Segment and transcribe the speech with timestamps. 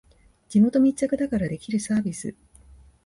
[0.49, 2.33] 地元密着だからできるサービス